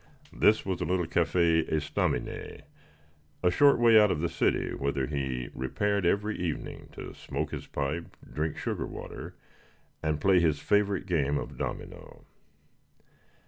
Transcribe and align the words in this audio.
This 0.33 0.65
was 0.65 0.81
a 0.81 0.85
little 0.85 1.05
café 1.05 1.63
estaminet 1.71 2.63
a 3.43 3.51
short 3.51 3.77
way 3.77 3.99
out 3.99 4.09
of 4.09 4.19
the 4.19 4.29
city, 4.29 4.73
whither 4.73 5.05
he 5.05 5.49
repaired 5.53 6.07
every 6.07 6.35
evening 6.39 6.89
to 6.93 7.13
smoke 7.13 7.51
his 7.51 7.67
pipe, 7.67 8.07
drink 8.27 8.57
sugar 8.57 8.87
water, 8.87 9.35
and 10.01 10.19
play 10.19 10.39
his 10.39 10.57
favorite 10.57 11.05
game 11.05 11.37
of 11.37 11.55
domino. 11.55 12.25